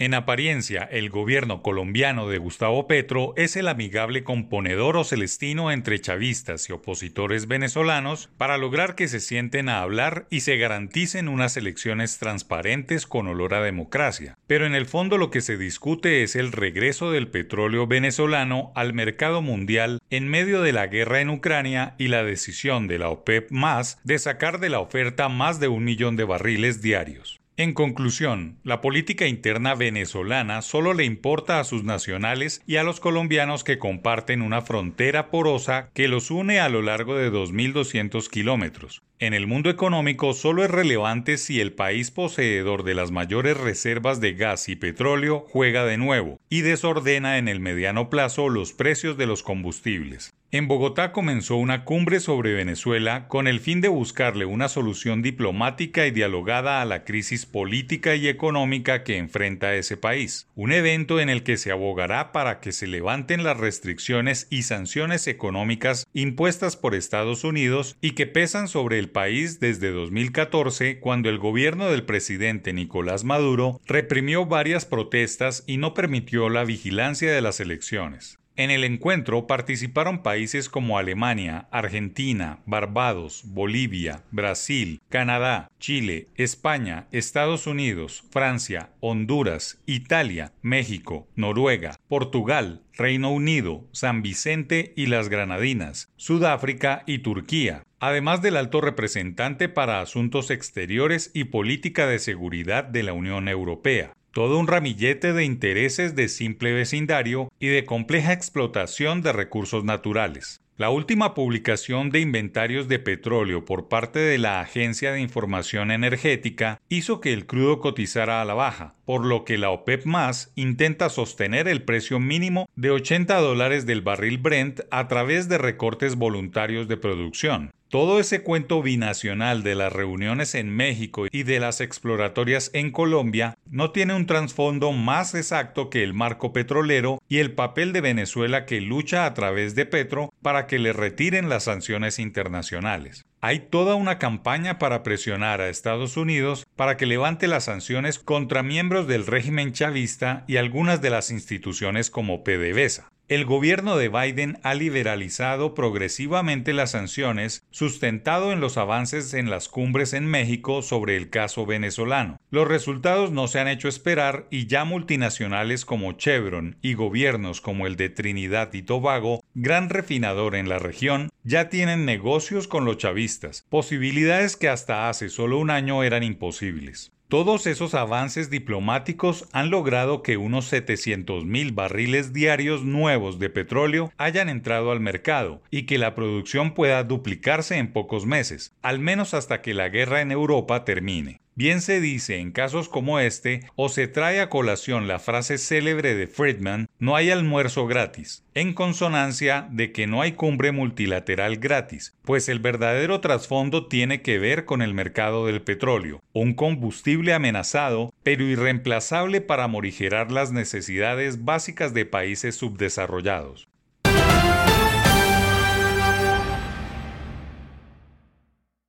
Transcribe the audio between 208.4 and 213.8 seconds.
irreemplazable para morigerar las necesidades básicas de países subdesarrollados.